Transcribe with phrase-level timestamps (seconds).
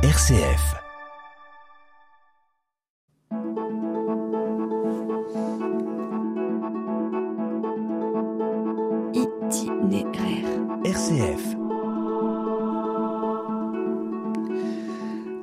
[0.00, 0.76] RCF.
[9.12, 10.46] Itinéraire.
[10.84, 11.56] RCF.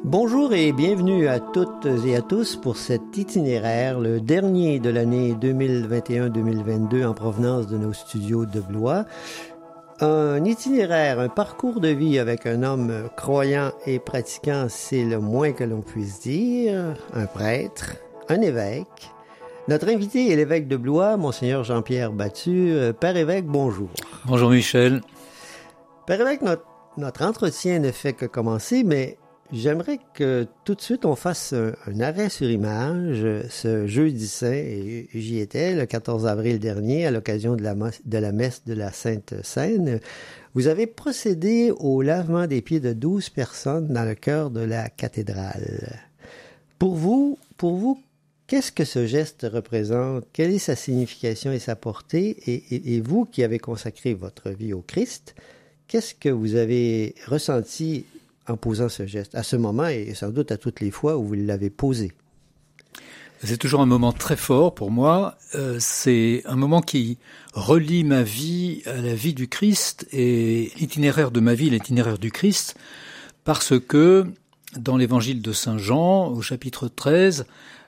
[0.05, 5.33] Bonjour et bienvenue à toutes et à tous pour cet itinéraire, le dernier de l'année
[5.33, 9.03] 2021-2022 en provenance de nos studios de Blois.
[10.01, 15.53] Un itinéraire, un parcours de vie avec un homme croyant et pratiquant, c'est le moins
[15.53, 17.95] que l'on puisse dire, un prêtre,
[18.27, 19.09] un évêque.
[19.69, 22.71] Notre invité est l'évêque de Blois, monseigneur Jean-Pierre Battu.
[22.71, 23.89] Euh, Père évêque, bonjour.
[24.25, 25.01] Bonjour Michel.
[26.05, 26.65] Père évêque, notre,
[26.97, 29.17] notre entretien ne fait que commencer, mais
[29.53, 34.63] J'aimerais que tout de suite on fasse un, arrêt sur image ce jeudi saint,
[35.13, 38.91] j'y étais le 14 avril dernier à l'occasion de la, de la messe de la
[38.91, 39.99] Sainte Seine.
[40.55, 44.89] Vous avez procédé au lavement des pieds de 12 personnes dans le cœur de la
[44.89, 45.99] cathédrale.
[46.79, 48.01] Pour vous, pour vous,
[48.47, 50.25] qu'est-ce que ce geste représente?
[50.33, 52.35] Quelle est sa signification et sa portée?
[52.47, 55.35] Et vous qui avez consacré votre vie au Christ,
[55.87, 58.05] qu'est-ce que vous avez ressenti
[58.47, 61.25] en posant ce geste, à ce moment et sans doute à toutes les fois où
[61.25, 62.11] vous l'avez posé
[63.43, 65.37] C'est toujours un moment très fort pour moi.
[65.55, 67.17] Euh, c'est un moment qui
[67.53, 72.31] relie ma vie à la vie du Christ et l'itinéraire de ma vie, l'itinéraire du
[72.31, 72.75] Christ,
[73.43, 74.25] parce que
[74.77, 77.45] dans l'évangile de Saint Jean, au chapitre 13,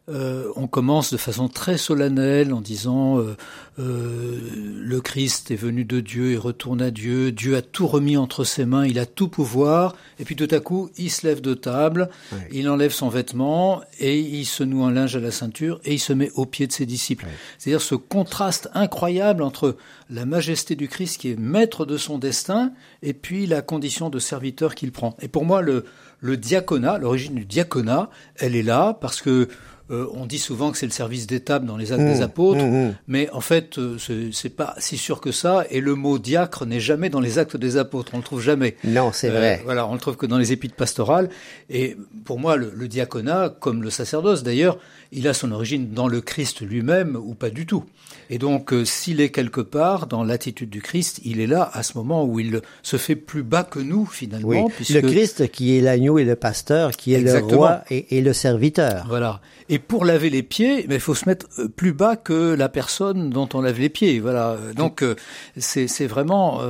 [0.09, 3.35] euh, on commence de façon très solennelle en disant euh,
[3.77, 4.39] euh,
[4.79, 8.45] le Christ est venu de Dieu et retourne à Dieu, Dieu a tout remis entre
[8.45, 11.53] ses mains, il a tout pouvoir, et puis tout à coup il se lève de
[11.53, 12.39] table, oui.
[12.53, 15.99] il enlève son vêtement et il se noue un linge à la ceinture et il
[15.99, 17.25] se met au pied de ses disciples.
[17.27, 17.33] Oui.
[17.57, 19.75] C'est-à-dire ce contraste incroyable entre
[20.09, 22.71] la majesté du Christ qui est maître de son destin
[23.03, 25.17] et puis la condition de serviteur qu'il prend.
[25.21, 25.83] Et pour moi le,
[26.21, 29.49] le diaconat, l'origine du diaconat, elle est là parce que
[29.89, 32.63] euh, on dit souvent que c'est le service d'étape dans les actes mmh, des apôtres,
[32.63, 32.95] mmh, mmh.
[33.07, 33.97] mais en fait, euh,
[34.31, 35.65] c'est pas si sûr que ça.
[35.69, 38.75] Et le mot diacre n'est jamais dans les actes des apôtres, on le trouve jamais.
[38.83, 39.61] Non, c'est euh, vrai.
[39.63, 41.29] Voilà, on le trouve que dans les épîtres pastorales.
[41.69, 44.77] Et pour moi, le, le diaconat, comme le sacerdoce d'ailleurs,
[45.11, 47.83] il a son origine dans le Christ lui-même ou pas du tout.
[48.29, 51.83] Et donc, euh, s'il est quelque part dans l'attitude du Christ, il est là à
[51.83, 54.49] ce moment où il se fait plus bas que nous finalement.
[54.49, 54.93] Oui, puisque...
[54.93, 57.51] le Christ qui est l'agneau et le pasteur, qui est Exactement.
[57.51, 59.05] le roi et, et, le serviteur.
[59.07, 59.41] Voilà.
[59.69, 63.29] Et pour laver les pieds, il faut se mettre euh, plus bas que la personne
[63.29, 64.19] dont on lave les pieds.
[64.19, 64.57] Voilà.
[64.75, 65.15] Donc, euh,
[65.57, 66.61] c'est vraiment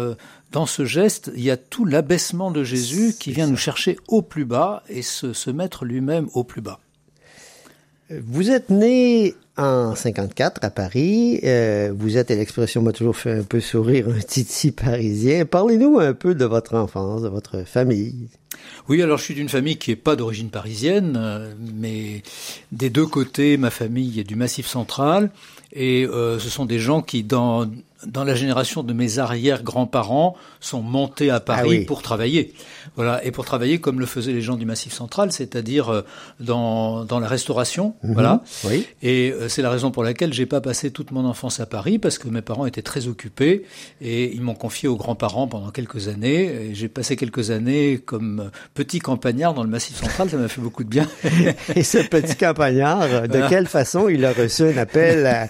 [0.51, 3.51] dans ce geste, il y a tout l'abaissement de Jésus qui vient ça.
[3.51, 6.79] nous chercher au plus bas et se, se mettre lui-même au plus bas.
[8.09, 11.41] Vous êtes né en 54 à Paris.
[11.43, 15.45] Euh, vous êtes, et l'expression m'a toujours fait un peu sourire, un titi parisien.
[15.45, 18.29] Parlez-nous un peu de votre enfance, de votre famille.
[18.89, 22.23] Oui, alors je suis d'une famille qui n'est pas d'origine parisienne, euh, mais
[22.71, 25.31] des deux côtés, ma famille est du Massif central,
[25.73, 27.69] et euh, ce sont des gens qui, dans
[28.05, 31.85] dans la génération de mes arrière-grands-parents, sont montés à Paris ah oui.
[31.85, 32.53] pour travailler.
[32.95, 36.01] Voilà, et pour travailler comme le faisaient les gens du Massif central, c'est-à-dire euh,
[36.39, 37.95] dans, dans la restauration.
[38.03, 38.43] Mmh, voilà.
[38.65, 38.85] Oui.
[39.01, 41.97] Et euh, c'est la raison pour laquelle j'ai pas passé toute mon enfance à Paris,
[41.99, 43.65] parce que mes parents étaient très occupés
[44.01, 46.71] et ils m'ont confié aux grands-parents pendant quelques années.
[46.73, 50.83] J'ai passé quelques années comme petit campagnard dans le Massif central, ça m'a fait beaucoup
[50.83, 51.07] de bien.
[51.75, 53.49] et ce petit campagnard, de voilà.
[53.49, 55.47] quelle façon il a reçu un appel à,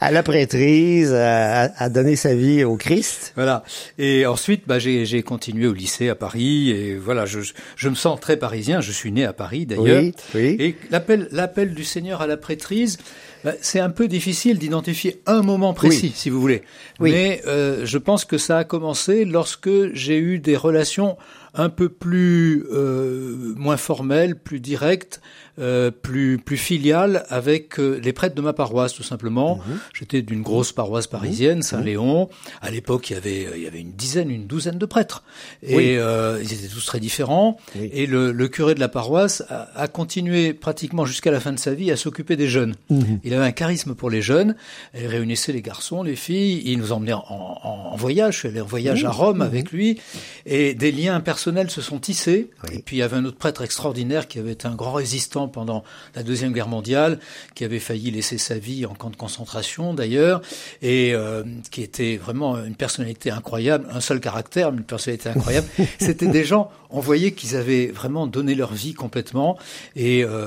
[0.00, 3.32] à la prêtrise, à, à donner sa vie au Christ.
[3.34, 3.64] Voilà.
[3.98, 6.70] Et ensuite, bah, j'ai continué au lycée à Paris.
[6.70, 7.40] Et voilà, je,
[7.76, 8.80] je me sens très parisien.
[8.80, 10.02] Je suis né à Paris d'ailleurs.
[10.02, 10.56] Oui, oui.
[10.58, 12.98] Et l'appel, l'appel du Seigneur à la prêtrise,
[13.44, 16.12] bah, c'est un peu difficile d'identifier un moment précis, oui.
[16.14, 16.62] si vous voulez.
[16.98, 17.12] Oui.
[17.12, 21.16] Mais euh, je pense que ça a commencé lorsque j'ai eu des relations
[21.54, 25.20] un peu plus euh, moins formelles, plus directes,
[25.60, 29.56] euh, plus plus filiale avec euh, les prêtres de ma paroisse tout simplement.
[29.56, 29.60] Mmh.
[29.94, 31.62] J'étais d'une grosse paroisse parisienne, mmh.
[31.62, 32.28] Saint-Léon.
[32.62, 35.22] À l'époque, il y avait il y avait une dizaine, une douzaine de prêtres
[35.62, 35.96] et oui.
[35.96, 37.56] euh, ils étaient tous très différents.
[37.76, 37.90] Oui.
[37.92, 41.58] Et le, le, curé de la paroisse a, a continué pratiquement jusqu'à la fin de
[41.58, 42.74] sa vie à s'occuper des jeunes.
[42.88, 43.02] Mmh.
[43.24, 44.56] Il avait un charisme pour les jeunes.
[44.98, 46.62] Il réunissait les garçons, les filles.
[46.64, 48.34] Il nous emmenait en, en, en voyage.
[48.34, 50.00] Je suis allé en voyage à Rome avec lui
[50.46, 52.50] et des liens personnels se sont tissés.
[52.64, 52.76] Oui.
[52.76, 55.48] Et puis il y avait un autre prêtre extraordinaire qui avait été un grand résistant
[55.50, 57.18] pendant la Deuxième Guerre mondiale,
[57.54, 60.40] qui avait failli laisser sa vie en camp de concentration d'ailleurs,
[60.82, 65.68] et euh, qui était vraiment une personnalité incroyable, un seul caractère, mais une personnalité incroyable.
[65.98, 69.58] C'était des gens, on voyait qu'ils avaient vraiment donné leur vie complètement,
[69.96, 70.46] et euh,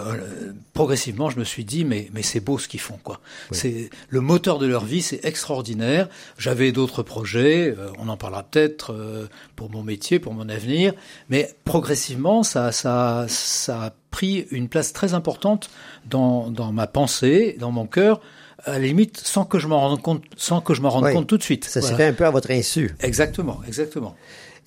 [0.73, 3.19] progressivement, je me suis dit, mais, mais c'est beau ce qu'ils font, quoi.
[3.51, 3.57] Oui.
[3.57, 6.09] C'est le moteur de leur vie, c'est extraordinaire.
[6.37, 10.93] J'avais d'autres projets, euh, on en parlera peut-être euh, pour mon métier, pour mon avenir.
[11.29, 15.69] Mais progressivement, ça, ça, ça a pris une place très importante
[16.09, 18.21] dans, dans ma pensée, dans mon cœur,
[18.63, 21.27] à la limite sans que je m'en rende compte, sans que je m'en rende compte
[21.27, 21.65] tout de suite.
[21.65, 22.95] Ça s'est fait un peu à votre insu.
[23.01, 24.15] Exactement, exactement.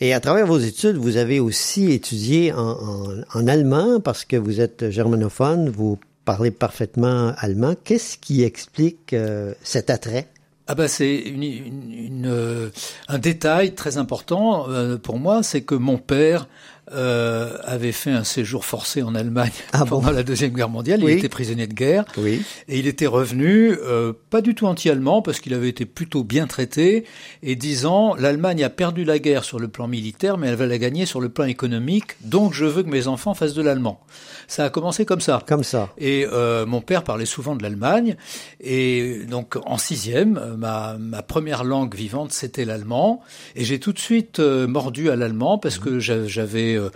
[0.01, 4.37] Et à travers vos études, vous avez aussi étudié en, en, en allemand parce que
[4.37, 7.75] vous êtes germanophone, vous parlez parfaitement allemand.
[7.85, 10.27] Qu'est-ce qui explique euh, cet attrait?
[10.69, 12.71] Ah bah c'est une, une, une, euh,
[13.07, 16.49] un détail très important euh, pour moi, c'est que mon père
[16.93, 21.01] euh, avait fait un séjour forcé en Allemagne ah pendant la deuxième guerre mondiale.
[21.03, 22.43] Il était prisonnier de guerre oui.
[22.69, 26.47] et il était revenu, euh, pas du tout anti-allemand parce qu'il avait été plutôt bien
[26.47, 27.05] traité
[27.43, 30.79] et disant l'Allemagne a perdu la guerre sur le plan militaire, mais elle va la
[30.79, 32.17] gagner sur le plan économique.
[32.21, 34.01] Donc je veux que mes enfants fassent de l'allemand.
[34.47, 35.43] Ça a commencé comme ça.
[35.47, 35.93] Comme ça.
[35.99, 38.17] Et euh, mon père parlait souvent de l'Allemagne
[38.61, 43.23] et donc en sixième, ma, ma première langue vivante c'était l'allemand
[43.57, 46.91] et j'ai tout de suite euh, mordu à l'allemand parce que j'avais euh,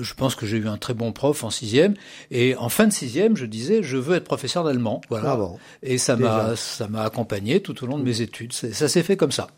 [0.00, 1.94] je pense que j'ai eu un très bon prof en sixième.
[2.30, 5.00] Et en fin de sixième, je disais, je veux être professeur d'allemand.
[5.08, 5.32] Voilà.
[5.32, 5.58] Ah bon.
[5.82, 8.52] Et ça m'a, ça m'a accompagné tout au long de mes études.
[8.52, 9.48] Ça s'est fait comme ça.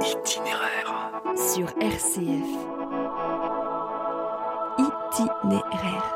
[0.00, 1.10] Itinéraire.
[1.36, 2.66] Sur RCF.
[4.78, 6.15] Itinéraire.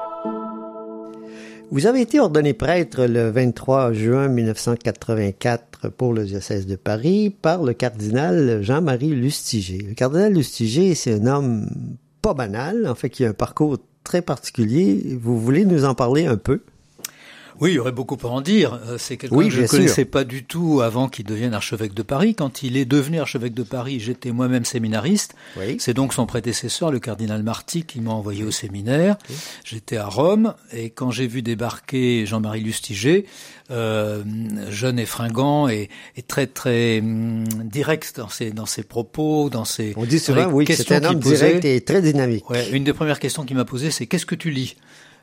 [1.73, 7.63] Vous avez été ordonné prêtre le 23 juin 1984 pour le diocèse de Paris par
[7.63, 9.79] le cardinal Jean-Marie Lustiger.
[9.79, 11.71] Le cardinal Lustiger, c'est un homme
[12.23, 15.17] pas banal, en fait, qui a un parcours très particulier.
[15.23, 16.63] Vous voulez nous en parler un peu?
[17.61, 18.81] Oui, il y aurait beaucoup à en dire.
[18.87, 22.03] Euh, c'est quelqu'un que je ne connaissais pas du tout avant qu'il devienne archevêque de
[22.03, 22.35] Paris.
[22.35, 25.35] Quand il est devenu archevêque de Paris, j'étais moi-même séminariste.
[25.59, 25.77] Oui.
[25.79, 29.17] C'est donc son prédécesseur, le cardinal Marty, qui m'a envoyé au séminaire.
[29.29, 29.37] Oui.
[29.65, 33.27] J'étais à Rome et quand j'ai vu débarquer Jean-Marie Lustiger,
[33.71, 34.25] euh,
[34.69, 39.65] jeune et fringant et, et très très hum, direct dans ses dans ses propos, dans
[39.65, 42.49] ses on dit souvent oui c'est un homme direct et très dynamique.
[42.51, 44.77] Ouais, une des premières questions qu'il m'a posées, c'est qu'est-ce que tu lis?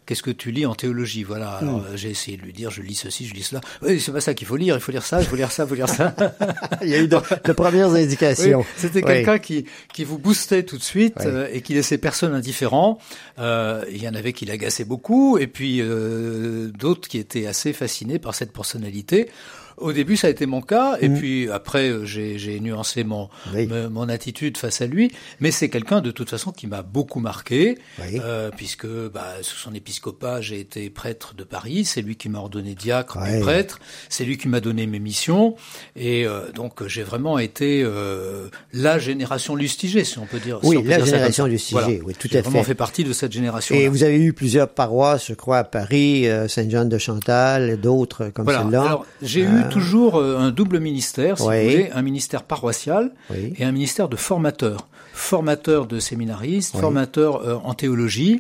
[0.08, 1.24] Qu'est-ce que tu lis en théologie?
[1.24, 1.52] Voilà.
[1.52, 1.96] Alors, mmh.
[1.96, 3.62] j'ai essayé de lui dire, je lis ceci, je lis cela.
[3.84, 4.76] Oui, c'est pas ça qu'il faut lire.
[4.76, 6.16] Il faut lire ça, il faut lire ça, il faut lire ça.
[6.82, 8.60] il y a eu de, de premières indications.
[8.62, 9.06] Oui, C'était oui.
[9.06, 12.98] quelqu'un qui qui vous boostait tout de suite euh, et qui laissait personne indifférent.
[13.40, 17.74] Euh, il y en avait qui l'agaçaient beaucoup et puis euh, d'autres qui étaient assez
[17.74, 19.30] fascinés par cette personnalité.
[19.78, 21.18] Au début, ça a été mon cas, et mmh.
[21.18, 23.68] puis après, euh, j'ai nuancé mon, oui.
[23.68, 25.12] mon attitude face à lui.
[25.40, 28.20] Mais c'est quelqu'un, de toute façon, qui m'a beaucoup marqué, oui.
[28.24, 31.86] euh, puisque bah, sous son épiscopat, j'ai été prêtre de Paris.
[31.86, 33.80] C'est lui qui m'a ordonné diacre prêtre.
[34.10, 35.56] C'est lui qui m'a donné mes missions.
[35.96, 40.60] Et euh, donc, j'ai vraiment été euh, la génération Lustiger, si on peut dire.
[40.64, 42.04] Oui, si peut la dire génération Lustiger, voilà.
[42.04, 42.42] oui, tout à fait.
[42.42, 43.76] vraiment fait partie de cette génération.
[43.76, 48.30] Et vous avez eu plusieurs paroisses, je crois, à Paris, euh, Saint-Jean de Chantal, d'autres
[48.30, 48.64] comme voilà.
[48.64, 49.00] celle-là.
[49.22, 51.64] J'ai eu toujours euh, un double ministère, si oui.
[51.64, 53.54] vous voulez, un ministère paroissial oui.
[53.58, 54.88] et un ministère de formateur.
[55.14, 56.82] Formateur de séminaristes, oui.
[56.82, 58.40] formateur euh, en théologie.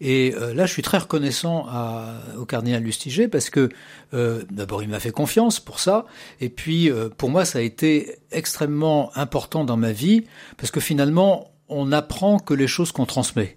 [0.00, 3.68] Et euh, là, je suis très reconnaissant à, au cardinal Lustiger parce que
[4.12, 6.04] euh, d'abord, il m'a fait confiance pour ça.
[6.40, 10.24] Et puis, pour moi, ça a été extrêmement important dans ma vie
[10.56, 13.56] parce que finalement, on apprend que les choses qu'on transmet.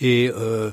[0.00, 0.72] Et euh,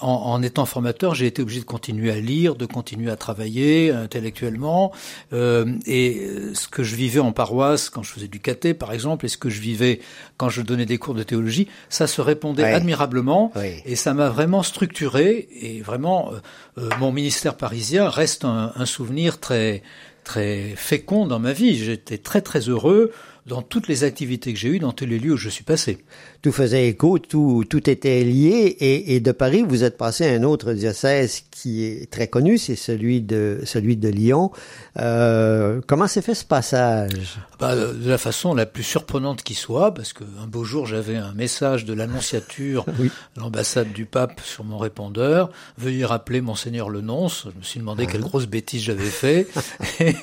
[0.00, 3.92] en, en, étant formateur, j'ai été obligé de continuer à lire, de continuer à travailler
[3.92, 4.92] intellectuellement.
[5.32, 9.26] Euh, et ce que je vivais en paroisse quand je faisais du caté, par exemple,
[9.26, 10.00] et ce que je vivais
[10.36, 13.52] quand je donnais des cours de théologie, ça se répondait admirablement.
[13.54, 13.82] Oui.
[13.84, 15.48] Et ça m'a vraiment structuré.
[15.60, 16.32] Et vraiment,
[16.78, 19.82] euh, mon ministère parisien reste un, un souvenir très
[20.24, 21.76] très fécond dans ma vie.
[21.76, 23.12] J'étais très très heureux
[23.46, 25.98] dans toutes les activités que j'ai eues, dans tous les lieux où je suis passé.
[26.44, 30.32] Tout faisait écho, tout, tout était lié, et, et, de Paris, vous êtes passé à
[30.34, 34.52] un autre diocèse qui est très connu, c'est celui de, celui de Lyon.
[34.98, 37.38] Euh, comment s'est fait ce passage?
[37.58, 41.32] Bah, De la façon la plus surprenante qui soit, parce qu'un beau jour, j'avais un
[41.32, 43.10] message de l'annonciature, oui.
[43.38, 45.48] l'ambassade du pape sur mon répondeur,
[45.78, 47.46] veuillez rappeler monseigneur le nonce.
[47.54, 48.12] Je me suis demandé ah.
[48.12, 49.48] quelle grosse bêtise j'avais fait,
[50.00, 50.14] et,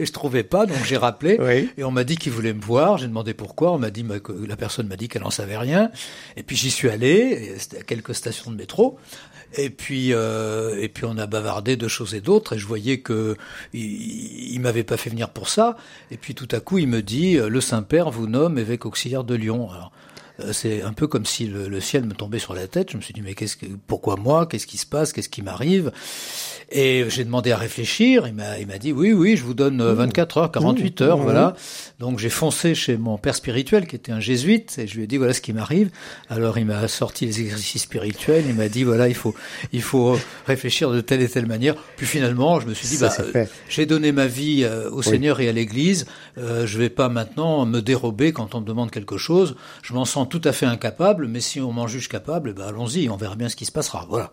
[0.00, 1.70] et, je trouvais pas, donc j'ai rappelé, oui.
[1.78, 4.04] et on m'a dit qu'il voulait me voir, j'ai demandé pourquoi, on m'a dit
[4.48, 5.90] la personne m'a dit qu'elle n'en savait rien,
[6.36, 8.98] et puis j'y suis allé, c'était à quelques stations de métro,
[9.54, 13.00] et puis euh, et puis on a bavardé de choses et d'autres, et je voyais
[13.00, 13.36] que
[13.72, 15.76] il, m'avait pas fait venir pour ça,
[16.10, 19.24] et puis tout à coup il me dit le Saint Père vous nomme évêque auxiliaire
[19.24, 19.70] de Lyon.
[19.70, 20.07] Alors, euh,
[20.52, 22.92] c'est un peu comme si le, le, ciel me tombait sur la tête.
[22.92, 24.46] Je me suis dit mais qu'est-ce que, pourquoi moi?
[24.46, 25.12] Qu'est-ce qui se passe?
[25.12, 25.92] Qu'est-ce qui m'arrive?
[26.70, 28.26] Et j'ai demandé à réfléchir.
[28.26, 31.18] Il m'a, il m'a dit oui, oui, je vous donne 24 euh, heures, 48 heures,
[31.18, 31.54] voilà.
[31.98, 35.06] Donc j'ai foncé chez mon père spirituel qui était un jésuite et je lui ai
[35.06, 35.90] dit voilà ce qui m'arrive.
[36.28, 38.44] Alors il m'a sorti les exercices spirituels.
[38.48, 39.34] Il m'a dit voilà il faut,
[39.72, 41.74] il faut réfléchir de telle et telle manière.
[41.96, 43.12] Puis finalement je me suis dit bah,
[43.68, 46.06] j'ai donné ma vie au Seigneur et à l'Église.
[46.36, 49.56] Euh, je vais pas maintenant me dérober quand on me demande quelque chose.
[49.82, 53.08] Je m'en sens tout à fait incapable, mais si on m'en juge capable, ben allons-y,
[53.08, 54.06] on verra bien ce qui se passera.
[54.08, 54.30] Voilà.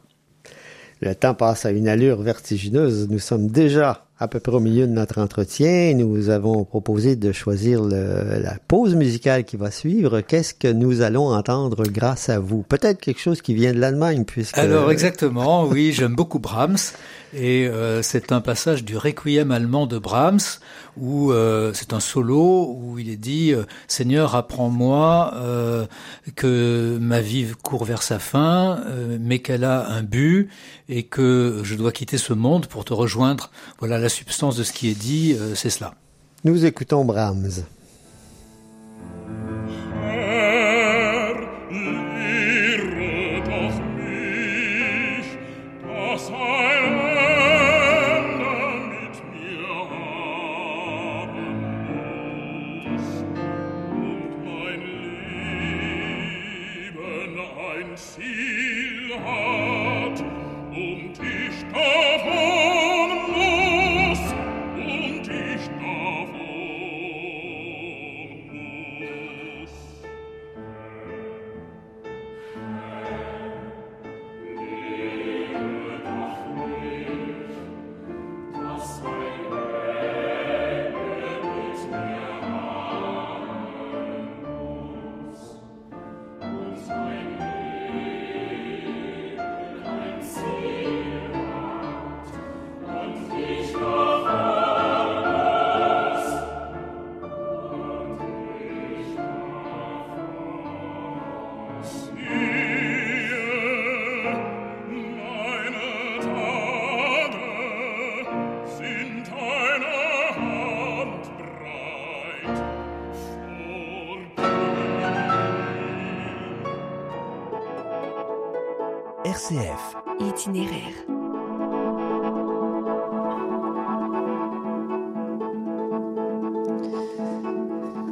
[1.01, 3.09] Le temps passe à une allure vertigineuse.
[3.09, 5.93] Nous sommes déjà à peu près au milieu de notre entretien.
[5.93, 10.21] Nous avons proposé de choisir le, la pause musicale qui va suivre.
[10.21, 12.63] Qu'est-ce que nous allons entendre grâce à vous?
[12.63, 14.57] Peut-être quelque chose qui vient de l'Allemagne, puisque...
[14.57, 16.77] Alors exactement, oui, j'aime beaucoup Brahms.
[17.37, 20.39] Et euh, c'est un passage du Requiem allemand de Brahms
[20.95, 25.33] où euh, c'est un solo où il est dit euh, Seigneur apprends-moi
[26.35, 28.81] que ma vie court vers sa fin,
[29.19, 30.49] mais qu'elle a un but
[30.87, 33.51] et que je dois quitter ce monde pour te rejoindre.
[33.79, 35.93] Voilà la substance de ce qui est dit, c'est cela.
[36.43, 37.65] Nous écoutons Brahms.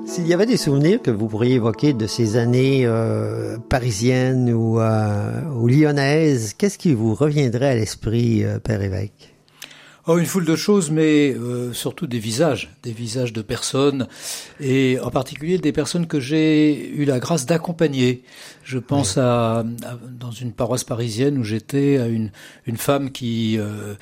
[0.05, 4.79] S'il y avait des souvenirs que vous pourriez évoquer de ces années euh, parisiennes ou,
[4.79, 9.32] euh, ou lyonnaises, qu'est-ce qui vous reviendrait à l'esprit, euh, Père Évêque?
[10.05, 14.09] Oh, une foule de choses, mais euh, surtout des visages, des visages de personnes,
[14.59, 18.23] et en particulier des personnes que j'ai eu la grâce d'accompagner.
[18.65, 19.63] Je pense à,
[20.19, 22.31] dans une paroisse parisienne où j'étais à une
[22.65, 23.95] une femme qui euh,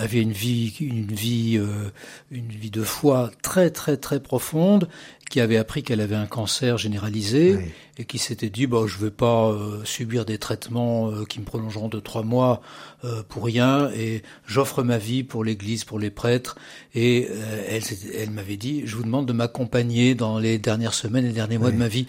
[0.00, 1.90] avait une vie une vie euh,
[2.32, 4.88] une vie de foi très très très profonde
[5.30, 9.12] qui avait appris qu'elle avait un cancer généralisé et qui s'était dit bah je vais
[9.12, 12.60] pas euh, subir des traitements euh, qui me prolongeront de trois mois
[13.04, 13.90] euh, pour rien.
[13.92, 16.56] Et j'offre ma vie pour l'Église pour les prêtres.
[16.96, 17.28] Et
[17.68, 17.82] elle
[18.18, 21.58] elle m'avait dit je vous demande de m'accompagner dans les dernières semaines et les derniers
[21.58, 22.06] mois de ma vie.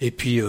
[0.00, 0.40] Et puis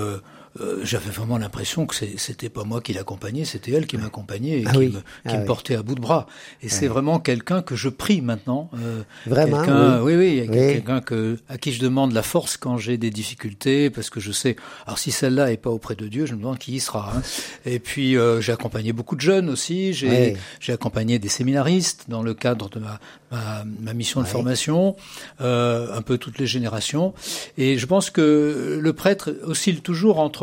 [0.59, 4.63] euh, j'avais vraiment l'impression que c'était pas moi qui l'accompagnais, c'était elle qui m'accompagnait et
[4.67, 6.27] ah qui, me, qui ah me portait à bout de bras.
[6.61, 8.69] Et c'est vraiment quelqu'un que je prie maintenant.
[8.75, 12.97] Euh, vraiment Oui, oui, oui quelqu'un que à qui je demande la force quand j'ai
[12.97, 14.55] des difficultés, parce que je sais.
[14.85, 17.13] Alors si celle-là est pas auprès de Dieu, je me demande qui y sera.
[17.15, 17.21] Hein.
[17.65, 19.93] Et puis euh, j'ai accompagné beaucoup de jeunes aussi.
[19.93, 22.99] J'ai j'ai accompagné des séminaristes dans le cadre de ma
[23.33, 24.95] ma, ma mission de formation,
[25.41, 27.13] euh, un peu toutes les générations.
[27.57, 30.42] Et je pense que le prêtre oscille toujours entre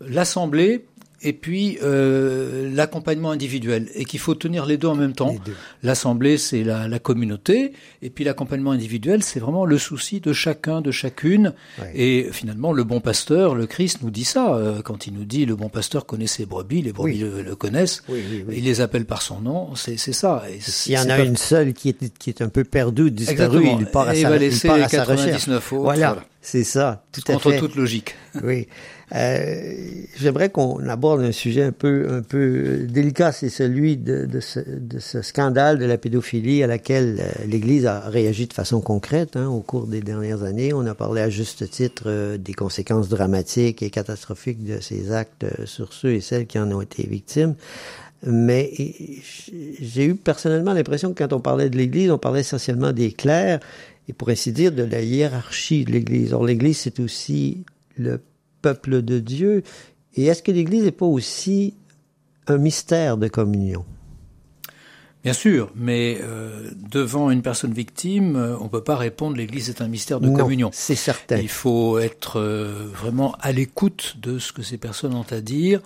[0.00, 0.84] l'Assemblée
[1.22, 5.36] et puis euh, l'accompagnement individuel, et qu'il faut tenir les deux en même temps.
[5.82, 10.80] L'assemblée, c'est la, la, communauté, et puis l'accompagnement individuel, c'est vraiment le souci de chacun,
[10.80, 11.52] de chacune.
[11.94, 15.44] Et finalement, le bon pasteur, le Christ, nous dit ça euh, quand il nous dit
[15.44, 19.40] le bon pasteur connaît ses brebis, les brebis le, connaissent, il les appelle par son
[19.40, 19.74] nom.
[19.74, 20.44] C'est ça.
[20.50, 23.66] Et il y en a une seule qui est qui est un peu perdue, disparue,
[23.78, 25.48] il part à, sa, il part à sa recherche.
[25.48, 28.16] Autres, voilà, c'est ça, tout à contre toute logique.
[28.42, 28.68] Oui.
[29.12, 29.74] Euh,
[30.16, 34.60] J'aimerais qu'on aborde un sujet un peu, un peu délicat, c'est celui de, de, ce,
[34.60, 39.36] de, ce, scandale de la pédophilie à laquelle euh, l'Église a réagi de façon concrète
[39.36, 40.72] hein, au cours des dernières années.
[40.72, 45.44] On a parlé à juste titre euh, des conséquences dramatiques et catastrophiques de ces actes
[45.44, 47.56] euh, sur ceux et celles qui en ont été victimes.
[48.22, 48.70] Mais
[49.80, 53.60] j'ai eu personnellement l'impression que quand on parlait de l'Église, on parlait essentiellement des clercs
[54.08, 56.32] et pour ainsi dire de la hiérarchie de l'Église.
[56.32, 57.64] Or, l'Église, c'est aussi
[57.96, 58.20] le
[58.62, 59.62] peuple de Dieu.
[60.14, 61.74] Et est-ce que l'Église n'est pas aussi
[62.46, 63.84] un mystère de communion?
[65.22, 69.68] Bien sûr, mais euh, devant une personne victime, euh, on ne peut pas répondre l'Église
[69.68, 70.70] est un mystère de non, communion.
[70.72, 71.36] C'est certain.
[71.36, 75.82] Il faut être euh, vraiment à l'écoute de ce que ces personnes ont à dire.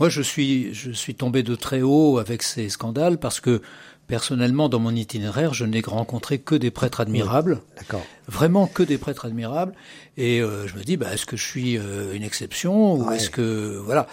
[0.00, 3.62] Moi, je suis, je suis tombé de très haut avec ces scandales parce que
[4.08, 7.60] Personnellement, dans mon itinéraire, je n'ai rencontré que des prêtres admirables.
[7.78, 8.04] D'accord.
[8.28, 9.72] Vraiment que des prêtres admirables.
[10.18, 13.16] Et euh, je me dis, bah, est-ce que je suis euh, une exception ou Ouais.
[13.16, 14.06] est-ce que voilà.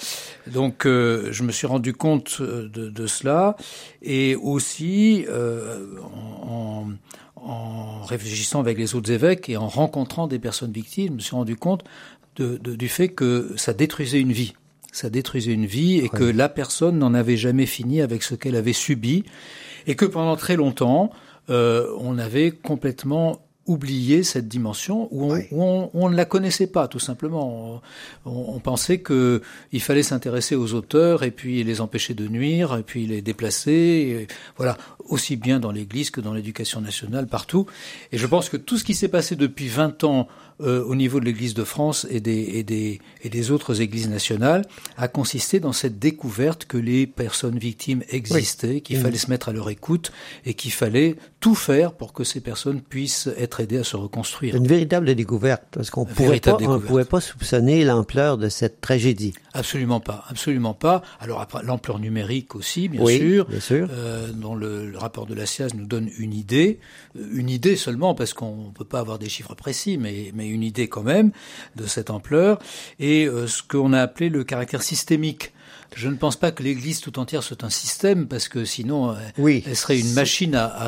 [0.48, 3.58] Donc, euh, je me suis rendu compte de, de cela
[4.01, 5.86] et aussi euh,
[6.48, 6.88] en,
[7.36, 11.19] en, en réfléchissant avec les autres évêques et en rencontrant des personnes victimes, je me
[11.19, 11.84] suis rendu compte
[12.38, 14.53] de, de, du fait que ça détruisait une vie.
[14.91, 18.55] Ça détruisait une vie et que la personne n'en avait jamais fini avec ce qu'elle
[18.55, 19.24] avait subi
[19.88, 21.12] et que pendant très longtemps,
[21.50, 25.48] euh, on avait complètement oublié cette dimension où on, Ouais.
[25.51, 27.81] où on, on ne la connaissait pas tout simplement.
[28.25, 32.75] On, on pensait que il fallait s'intéresser aux auteurs et puis les empêcher de nuire
[32.77, 33.71] et puis les déplacer.
[33.71, 34.75] et voilà,
[35.10, 37.66] aussi bien dans l'Église que dans l'éducation nationale, partout.
[38.12, 40.28] Et je pense que tout ce qui s'est passé depuis 20 ans
[40.62, 44.10] euh, au niveau de l'Église de France et des, et, des, et des autres églises
[44.10, 44.66] nationales
[44.98, 49.01] a consisté dans cette découverte que les personnes victimes existaient, qu'il Mmh.
[49.04, 50.12] fallait se mettre à leur écoute
[50.46, 54.56] et qu'il fallait tout faire pour que ces personnes puissent être aidées à se reconstruire.
[54.56, 59.34] Une véritable découverte, parce qu'on Une pouvait pas, pouvait soupçonner l'ampleur de cette tragédie.
[59.54, 61.01] Absolument pas, absolument pas.
[61.22, 63.46] Alors après l'ampleur numérique aussi, bien oui, sûr.
[63.46, 63.88] bien sûr.
[63.92, 66.79] euh, dont le, le rapport de la SIAZ nous donne une idée,
[67.18, 70.48] euh, une idée seulement parce qu'on ne peut pas avoir des chiffres précis, mais, mais
[70.48, 71.32] une idée quand même
[71.75, 72.60] de cette ampleur,
[73.00, 75.53] et euh, ce qu'on a appelé le caractère systémique.
[75.96, 79.15] Je ne pense pas que l'Église tout entière soit un système, parce que sinon, euh,
[79.39, 79.63] Oui.
[79.65, 80.88] elle serait une machine à, à-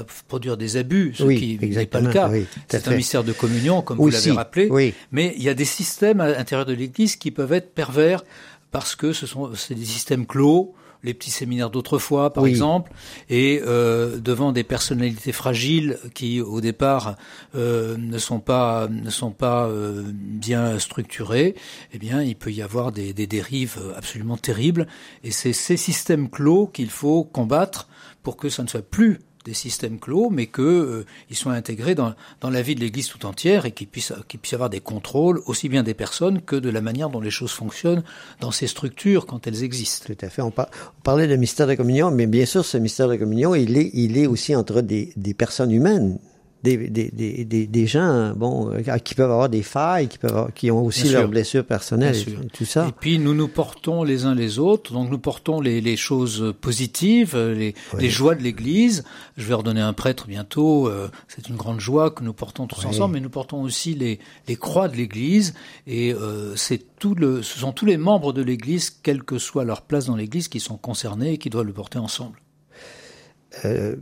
[0.00, 2.28] à produire des abus, ce Oui, qui n'est pas le cas.
[2.28, 4.68] oui, C'est un mystère de communion, comme Aussi, vous l'avez rappelé.
[4.70, 4.92] oui.
[5.12, 8.22] Mais il y a des systèmes à l'intérieur de l'Église qui peuvent être pervers
[8.70, 12.50] parce que ce sont des systèmes clos, les petits séminaires d'autrefois, par Oui.
[12.50, 12.90] exemple,
[13.30, 17.16] et euh, devant des personnalités fragiles qui, au départ,
[17.54, 21.54] euh, ne sont pas ne sont pas euh, bien structurées,
[21.92, 24.86] eh bien, il peut y avoir des, des dérives absolument terribles.
[25.22, 27.88] Et c'est ces systèmes clos qu'il faut combattre
[28.22, 32.14] pour que ça ne soit plus des systèmes clos, mais que euh, soient intégrés dans,
[32.40, 35.40] dans la vie de l'Église tout entière et qu'il puisse qu'il puisse avoir des contrôles
[35.46, 38.04] aussi bien des personnes que de la manière dont les choses fonctionnent
[38.40, 40.06] dans ces structures quand elles existent.
[40.06, 40.42] Tout à fait.
[40.42, 43.76] On, on parlait de mystère de communion, mais bien sûr, ce mystère de communion, il
[43.76, 46.18] est, il est aussi entre des, des personnes humaines,
[46.64, 50.30] des, des, des, des, des gens, bon, euh, qui peuvent avoir des failles, qui peuvent
[50.32, 51.28] avoir- qui ont aussi Bien leurs sûr.
[51.30, 52.88] blessures personnelles, et tout ça.
[52.88, 56.54] Et puis nous nous portons les uns les autres, donc nous portons les, les choses
[56.60, 58.00] positives, euh, les, Oui.
[58.02, 59.04] les joies de l'Église.
[59.36, 60.88] Je vais redonner un prêtre bientôt.
[60.88, 62.86] euh, c'est une grande joie que nous portons tous Oui.
[62.86, 65.52] ensemble, mais nous portons aussi les, les croix de l'Église.
[65.86, 69.64] Et euh, c'est tout le, ce sont tous les membres de l'Église, quelle que soit
[69.64, 72.40] leur place dans l'Église, qui sont concernés et qui doivent le porter ensemble.
[73.64, 73.96] Euh,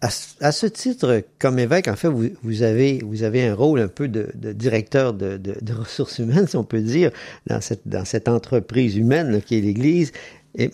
[0.00, 4.08] à, ce- titre, comme évêque, en fait, vous, avez vous avez un rôle un peu
[4.08, 5.40] de, directeur de,
[5.72, 7.10] ressources humaines, si on peut dire,
[7.46, 10.12] dans cette entreprise humaine là, qui est l'Église.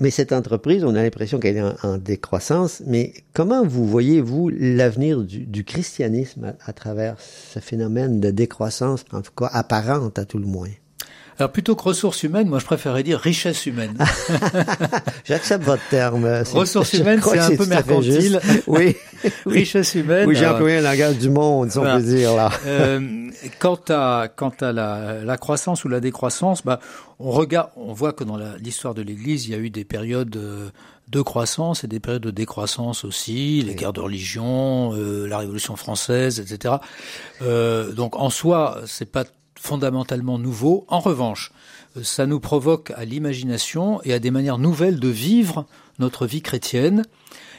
[0.00, 2.82] Mais cette entreprise, on a l'impression qu'elle est en, décroissance.
[2.86, 9.04] Mais comment vous voyez-vous l'avenir du, du christianisme à, à travers ce phénomène de décroissance,
[9.12, 10.70] en tout cas apparente à tout le moins?
[11.38, 13.96] Alors plutôt que ressources humaines, moi je préférerais dire richesse humaine.
[15.24, 16.44] J'accepte votre terme.
[16.44, 18.40] C'est- Ressources humaines, c'est un peu mercantile.
[18.66, 18.96] Oui.
[19.46, 20.28] richesse humaine.
[20.28, 22.50] Oui, j'ai employé un langage du monde, si on peut dire, là.
[22.66, 26.80] Euh, quant à quant à la, la croissance ou la décroissance, bah,
[27.18, 30.36] on regarde, on voit que dans l'histoire de l'Église, il y a eu des périodes
[30.36, 30.68] euh,
[31.08, 35.76] de croissance et des périodes de décroissance aussi, les guerres de religion, euh, la Révolution
[35.76, 36.74] française, etc.
[37.42, 39.24] Euh, donc en soi, c'est pas
[39.62, 40.84] fondamentalement nouveau.
[40.88, 41.52] En revanche,
[41.96, 45.66] euh, ça nous provoque à l'imagination et à des manières nouvelles de vivre
[46.00, 47.04] notre vie chrétienne.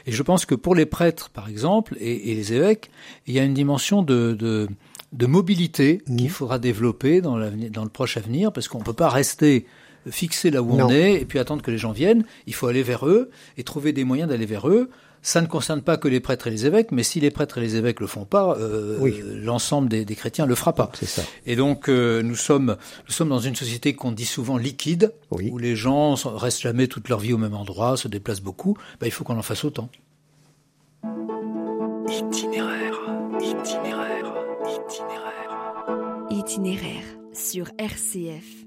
[0.05, 2.91] Et je pense que pour les prêtres, par exemple, et, et les évêques,
[3.25, 4.67] il y a une dimension de, de,
[5.13, 9.65] de mobilité qu'il faudra développer dans, le proche avenir, parce qu'on ne peut pas rester
[10.09, 10.87] fixé là où Non.
[10.87, 12.25] on est et puis attendre que les gens viennent.
[12.47, 14.89] Il faut aller vers eux et trouver des moyens d'aller vers eux.
[15.25, 17.62] Ça ne concerne pas que les prêtres et les évêques, mais si les prêtres et
[17.62, 19.21] les évêques le font pas, euh, Oui.
[19.41, 20.91] l'ensemble des, des chrétiens le fera pas.
[20.99, 21.21] C'est ça.
[21.45, 22.75] Et donc euh, nous sommes
[23.07, 25.49] nous sommes dans une société qu'on dit souvent liquide, Oui.
[25.51, 28.77] où les gens restent jamais toute leur vie au même endroit, se déplacent beaucoup.
[28.99, 29.89] Ben, il faut qu'on en fasse autant.
[32.09, 32.99] Itinéraire,
[33.39, 34.33] itinéraire,
[34.67, 36.27] itinéraire.
[36.31, 38.65] Itinéraire sur RCF.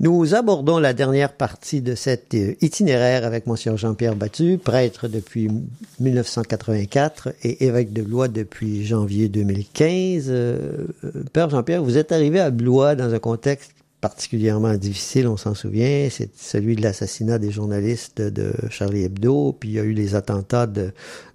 [0.00, 5.50] Nous abordons la dernière partie de cet euh, itinéraire avec Monsieur Jean-Pierre Battu, prêtre depuis
[5.98, 10.26] 1984 et évêque de Blois depuis janvier 2015.
[10.28, 15.36] Euh, euh, Père Jean-Pierre, vous êtes arrivé à Blois dans un contexte particulièrement difficile, on
[15.36, 19.82] s'en souvient, c'est celui de l'assassinat des journalistes de Charlie Hebdo, puis il y a
[19.82, 20.68] eu les attentats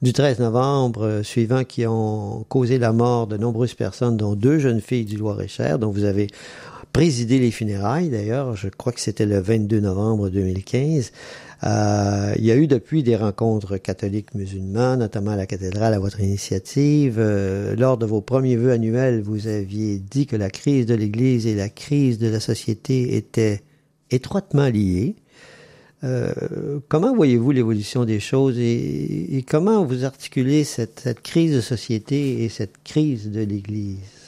[0.01, 4.79] du 13 novembre suivant qui ont causé la mort de nombreuses personnes, dont deux jeunes
[4.79, 6.27] filles du Loir-et-Cher, dont vous avez
[6.93, 11.11] présidé les funérailles d'ailleurs, je crois que c'était le 22 novembre 2015.
[11.63, 15.99] Euh, il y a eu depuis des rencontres catholiques musulmanes, notamment à la cathédrale à
[15.99, 17.15] votre initiative.
[17.17, 21.47] Euh, lors de vos premiers vœux annuels, vous aviez dit que la crise de l'Église
[21.47, 23.61] et la crise de la société étaient
[24.11, 25.15] étroitement liées.
[26.03, 31.61] Euh, comment voyez-vous l'évolution des choses et, et, comment vous articulez cette, cette crise de
[31.61, 34.22] société et cette crise de l'Église?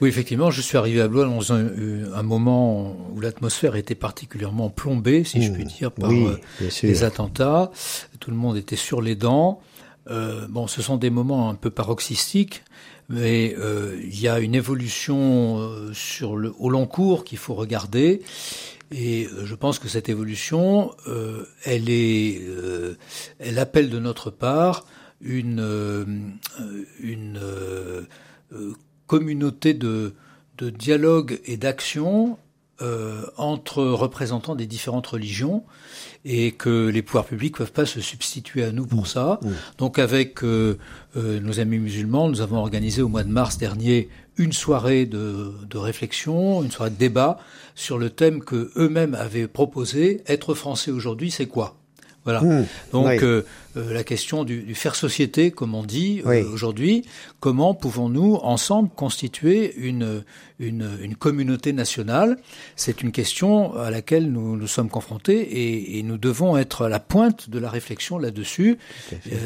[0.00, 3.94] Oui, effectivement, je suis arrivé à Blois dans un, euh, un moment où l'atmosphère était
[3.94, 5.68] particulièrement plombée, si je puis mmh.
[5.68, 6.40] dire, par euh,
[6.82, 7.70] les attentats.
[8.18, 9.60] Tout le monde était sur les dents.
[10.08, 12.64] Euh, bon, ce sont des moments un peu paroxystiques,
[13.10, 18.22] mais euh, il y a une évolution sur le, au long cours qu'il faut regarder.
[18.92, 20.92] Et je pense que cette évolution,
[21.64, 22.40] elle est,
[23.38, 24.84] elle appelle de notre part
[25.20, 26.40] une,
[27.00, 27.40] une
[29.10, 30.14] communauté de,
[30.58, 32.38] de dialogue et d'action
[32.80, 35.64] euh, entre représentants des différentes religions
[36.24, 39.40] et que les pouvoirs publics peuvent pas se substituer à nous pour ça.
[39.78, 40.78] Donc avec euh,
[41.16, 45.54] euh, nos amis musulmans, nous avons organisé au mois de mars dernier une soirée de,
[45.68, 47.40] de réflexion, une soirée de débat
[47.74, 50.22] sur le thème que eux-mêmes avaient proposé.
[50.28, 51.74] Être français aujourd'hui, c'est quoi?
[52.22, 52.42] Voilà.
[52.42, 52.66] Mmh.
[52.92, 53.24] Donc
[53.76, 57.04] euh, la question du, du, faire société, comme on dit euh, aujourd'hui,
[57.38, 60.24] comment pouvons-nous ensemble constituer une,
[60.58, 62.38] une, une communauté nationale?
[62.74, 66.88] C'est une question à laquelle nous nous sommes confrontés et, et, nous devons être à
[66.88, 68.78] la pointe de la réflexion là-dessus.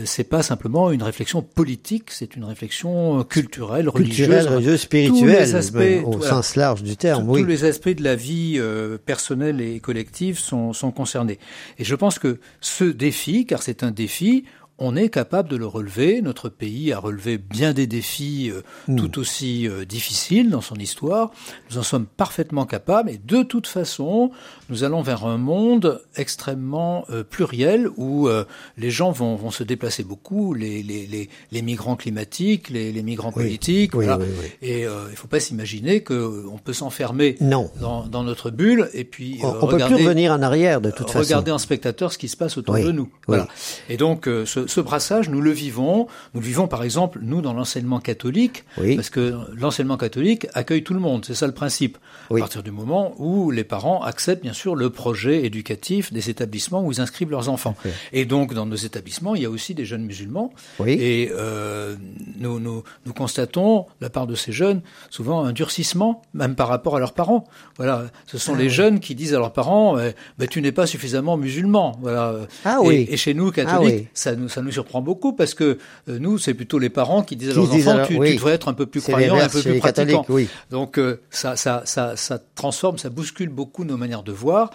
[0.04, 6.22] c'est pas simplement une réflexion politique, c'est une réflexion culturelle, religieuse, religieuse spirituelle, aspects, au
[6.22, 7.26] sens large du terme.
[7.26, 8.60] Tous les aspects de la vie
[9.04, 11.38] personnelle et collective sont, sont concernés.
[11.78, 14.44] Et je pense que ce défi, car c'est un défi, filles
[14.78, 16.20] on est capable de le relever.
[16.20, 18.96] Notre pays a relevé bien des défis euh, hmm.
[18.96, 21.30] tout aussi euh, difficiles dans son histoire.
[21.70, 24.32] Nous en sommes parfaitement capables et de toute façon,
[24.70, 28.28] nous allons vers un monde extrêmement euh, pluriel où
[28.76, 33.32] les gens vont, vont, se déplacer beaucoup, les, les, les, les migrants climatiques, les, migrants
[33.32, 33.94] politiques.
[33.94, 34.18] voilà.
[34.62, 39.38] et il ne faut pas s'imaginer qu'on peut s'enfermer dans, dans, notre bulle et puis
[39.42, 41.20] on, regarder, peut plus revenir en arrière de toute façon.
[41.20, 43.08] Regarder en spectateur ce qui se passe autour de nous.
[43.26, 43.46] Voilà.
[43.88, 46.06] Et donc ce, ce, brassage, nous le vivons.
[46.34, 48.64] Nous le vivons, par exemple, nous, dans l'enseignement catholique,
[48.96, 51.24] parce que l'enseignement catholique accueille tout le monde.
[51.24, 51.98] C'est ça le principe.
[52.30, 56.82] À partir du moment où les parents acceptent, bien sûr, le projet éducatif des établissements
[56.84, 57.76] où ils inscrivent leurs enfants.
[58.12, 60.52] Et donc, dans nos établissements, il y a aussi des jeunes musulmans.
[60.86, 61.96] Et euh,
[62.38, 66.68] nous, nous, nous constatons, de la part de ces jeunes, souvent un durcissement, même par
[66.68, 67.44] rapport à leurs parents.
[67.76, 70.14] Voilà, ce sont ah les jeunes qui disent à leurs parents, eh,
[70.48, 71.96] tu n'es pas suffisamment musulman.
[72.00, 72.34] Voilà.
[72.64, 73.06] Ah, oui.
[73.08, 76.38] et, chez nous, catholiques, ah ça nous ça nous surprend beaucoup parce que euh, nous,
[76.38, 78.86] c'est plutôt les parents qui disent à leurs enfants, tu, tu, devrais être un peu
[78.86, 80.24] plus croyant, un peu plus pratiquant.
[80.28, 80.48] Oui.
[80.70, 84.70] Donc euh, ça, ça, ça, ça transforme, ça bouscule beaucoup nos manières de voir,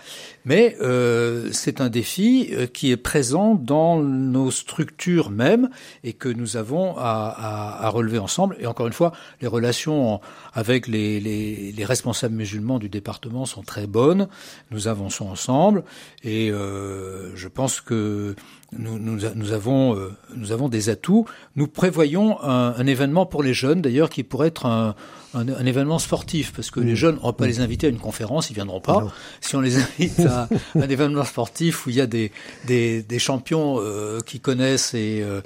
[0.46, 5.70] mais euh, c'est un défi euh, qui est présent dans nos structures mêmes
[6.04, 8.58] et que nous avons à, à, à relever ensemble.
[8.60, 10.20] Et encore une fois, les relations
[10.54, 14.28] avec les, les, les, responsables musulmans du département sont très bonnes.
[14.72, 15.84] Nous avançons ensemble
[16.24, 18.36] et euh, je pense que
[18.78, 21.26] nous, nous, nous avons, euh, nous avons des atouts.
[21.56, 24.96] Nous prévoyons un, un événement pour les jeunes, d'ailleurs, qui pourrait être un,
[25.34, 27.48] un, un, événement sportif, parce que les jeunes, on va pas mmh.
[27.48, 29.08] les inviter à une conférence, ils viendront pas.
[29.42, 32.32] Si on les invite à un événement sportif où il y a des,
[32.66, 35.42] des, des champions euh, qui connaissent et euh,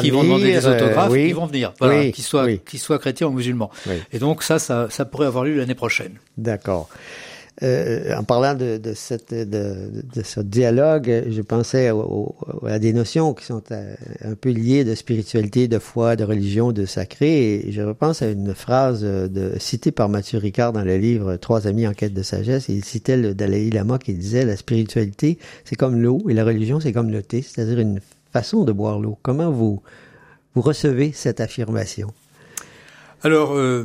[0.00, 1.26] qui vont demander des autographes, oui.
[1.28, 3.70] ils vont venir, voilà, qu'ils soient, qu'ils soient chrétiens ou musulmans.
[4.12, 6.14] Et donc ça, ça, ça pourrait avoir lieu l'année prochaine.
[6.38, 6.88] D'accord.
[7.62, 12.34] Euh, en parlant de, ce dialogue, je pensais au,
[12.66, 16.72] à des notions qui sont euh, un peu liées de spiritualité, de foi, de religion,
[16.72, 17.64] de sacré.
[17.70, 21.86] Je repense à une phrase de, citée par Mathieu Ricard dans le livre Trois amis
[21.86, 22.68] en quête de sagesse.
[22.68, 26.80] Il citait le Dalai Lama qui disait la spiritualité, c'est comme l'eau et la religion,
[26.80, 28.00] c'est comme le thé, c'est-à-dire une
[28.32, 29.16] façon de boire l'eau.
[29.22, 29.80] Comment vous,
[30.54, 32.12] vous recevez cette affirmation?
[33.24, 33.84] Alors, euh,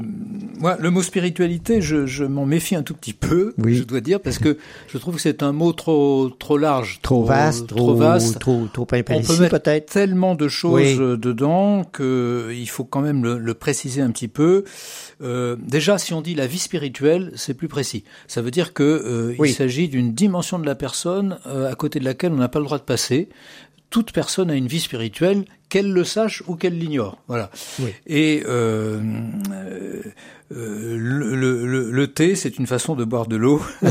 [0.59, 3.75] moi, le mot spiritualité, je, je m'en méfie un tout petit peu, oui.
[3.75, 4.57] je dois dire, parce que
[4.89, 8.87] je trouve que c'est un mot trop trop large, trop, vaste, trop, vaste, trop trop
[8.91, 9.93] imprécis peut-être.
[9.93, 11.17] Tellement de choses oui.
[11.17, 14.65] dedans que il faut quand même le, le préciser un petit peu.
[15.21, 18.03] Euh, déjà, si on dit la vie spirituelle, c'est plus précis.
[18.27, 19.51] Ça veut dire que euh, oui.
[19.51, 22.59] il s'agit d'une dimension de la personne euh, à côté de laquelle on n'a pas
[22.59, 23.29] le droit de passer
[23.89, 27.17] toute personne a une vie spirituelle, qu'elle le sache ou qu'elle l'ignore.
[27.27, 27.51] Voilà.
[28.07, 28.99] Et euh,
[30.51, 33.61] euh, le, le, thé, c'est une façon de boire de l'eau.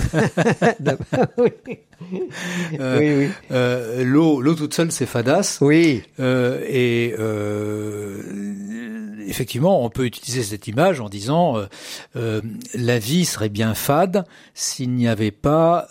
[2.80, 5.58] Euh, euh, l'eau, l'eau toute seule, c'est fadasse.
[5.60, 6.02] Oui.
[6.18, 7.14] et
[9.28, 11.56] effectivement, on peut utiliser cette image en disant
[12.14, 15.88] la vie serait bien fade s'il n'y avait pas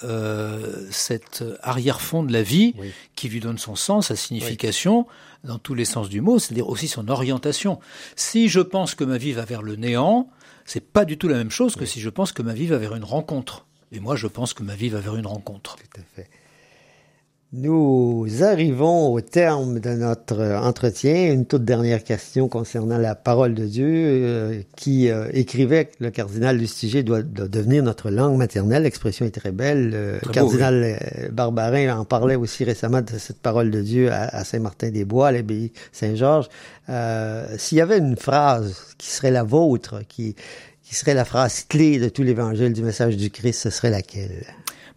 [0.92, 2.74] cet arrière-fond de la vie
[3.16, 5.06] qui lui donne son sens, sa signification.
[5.44, 7.80] dans tous les sens du mot, c'est-à-dire aussi son orientation.
[8.16, 10.30] Si je pense que ma vie va vers le néant,
[10.66, 12.78] c'est pas du tout la même chose que si je pense que ma vie va
[12.78, 13.66] vers une rencontre.
[13.92, 15.78] Et moi, je pense que ma vie va vers une rencontre.
[15.78, 16.30] Tout à fait.
[17.54, 21.32] Nous arrivons au terme de notre entretien.
[21.32, 26.58] Une toute dernière question concernant la parole de Dieu euh, qui euh, écrivait le cardinal
[26.58, 28.84] Lustiger doit, devenir notre langue maternelle.
[28.84, 29.92] L'expression est très belle.
[29.92, 35.30] Le cardinal euh, Barbarin en parlait aussi récemment de cette parole de Dieu à, Saint-Martin-des-Bois,
[35.30, 36.50] à l'abbaye Saint-Georges.
[37.58, 40.36] S'il y avait une phrase qui serait la vôtre, qui,
[40.84, 44.46] qui serait la phrase clé de tout l'évangile du message du Christ, ce serait laquelle?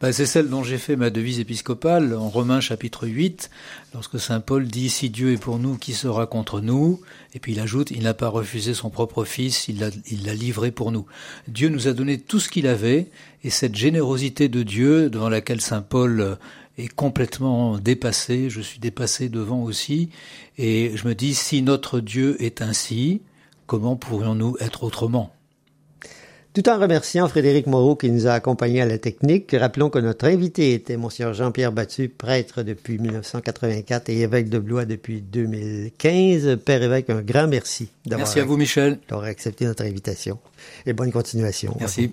[0.01, 3.51] Ben, c'est celle dont j'ai fait ma devise épiscopale en Romains chapitre 8,
[3.93, 7.03] lorsque Saint Paul dit Si Dieu est pour nous, qui sera contre nous?
[7.35, 10.33] Et puis il ajoute Il n'a pas refusé son propre Fils, il l'a, il l'a
[10.33, 11.05] livré pour nous.
[11.49, 13.09] Dieu nous a donné tout ce qu'il avait,
[13.45, 16.39] et cette générosité de Dieu, devant laquelle Saint Paul
[16.79, 20.09] est complètement dépassé, je suis dépassé devant aussi,
[20.57, 23.21] et je me dis Si notre Dieu est ainsi,
[23.67, 25.31] comment pourrions-nous être autrement?
[26.53, 30.27] Tout en remerciant Frédéric Moreau qui nous a accompagnés à la technique, rappelons que notre
[30.27, 36.59] invité était Monsieur Jean-Pierre Battu, prêtre depuis 1984 et évêque de Blois depuis 2015.
[36.65, 38.99] Père évêque, un grand merci d'avoir merci à vous, Michel.
[39.25, 40.39] accepté notre invitation
[40.87, 41.77] et bonne continuation.
[41.79, 42.13] Merci.